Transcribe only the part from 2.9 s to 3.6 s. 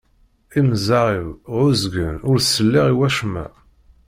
i wacemma.